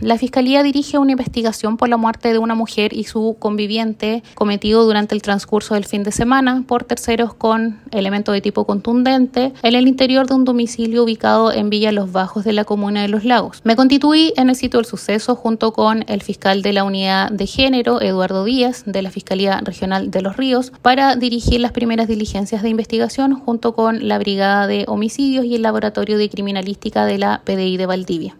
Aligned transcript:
La 0.00 0.16
Fiscalía 0.16 0.62
dirige 0.62 0.96
una 0.96 1.12
investigación 1.12 1.76
por 1.76 1.90
la 1.90 1.98
muerte 1.98 2.32
de 2.32 2.38
una 2.38 2.54
mujer 2.54 2.94
y 2.94 3.04
su 3.04 3.36
conviviente 3.38 4.22
cometido 4.34 4.84
durante 4.84 5.14
el 5.14 5.20
transcurso 5.20 5.74
del 5.74 5.84
fin 5.84 6.04
de 6.04 6.10
semana 6.10 6.64
por 6.66 6.84
terceros 6.84 7.34
con 7.34 7.80
elementos 7.90 8.32
de 8.32 8.40
tipo 8.40 8.64
contundente 8.64 9.52
en 9.62 9.74
el 9.74 9.86
interior 9.86 10.26
de 10.26 10.34
un 10.36 10.46
domicilio 10.46 11.04
ubicado 11.04 11.52
en 11.52 11.68
Villa 11.68 11.92
Los 11.92 12.12
Bajos 12.12 12.44
de 12.44 12.54
la 12.54 12.64
comuna 12.64 13.02
de 13.02 13.08
Los 13.08 13.26
Lagos. 13.26 13.60
Me 13.62 13.76
constituí 13.76 14.32
en 14.38 14.48
el 14.48 14.56
sitio 14.56 14.78
del 14.78 14.86
suceso 14.86 15.36
junto 15.36 15.74
con 15.74 16.02
el 16.08 16.22
fiscal 16.22 16.62
de 16.62 16.72
la 16.72 16.84
unidad 16.84 17.30
de 17.30 17.46
género, 17.46 18.00
Eduardo 18.00 18.44
Díaz, 18.44 18.84
de 18.86 19.02
la 19.02 19.10
Fiscalía 19.10 19.60
Regional 19.62 20.10
de 20.10 20.22
Los 20.22 20.38
Ríos, 20.38 20.72
para 20.80 21.14
dirigir 21.14 21.60
las 21.60 21.72
primeras 21.72 22.08
diligencias 22.08 22.62
de 22.62 22.70
investigación 22.70 23.34
junto 23.34 23.74
con 23.74 24.08
la 24.08 24.18
Brigada 24.18 24.66
de 24.66 24.86
Homicidios 24.88 25.44
y 25.44 25.56
el 25.56 25.62
Laboratorio 25.62 26.16
de 26.16 26.30
Criminalística 26.30 27.04
de 27.04 27.18
la 27.18 27.42
PDI 27.44 27.76
de 27.76 27.84
Valdivia. 27.84 28.36